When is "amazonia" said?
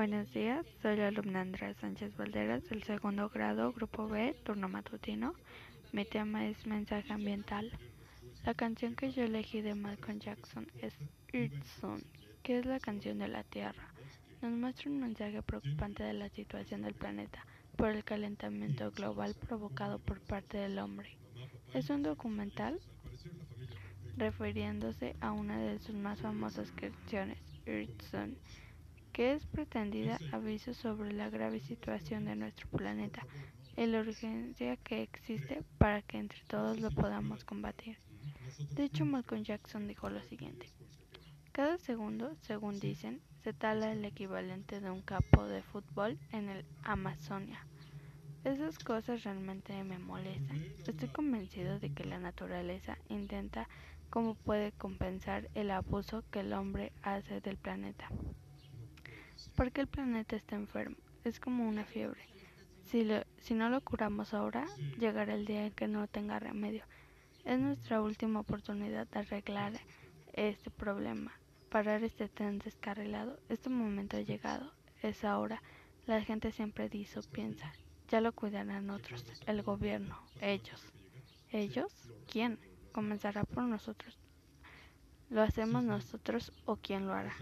46.82-47.66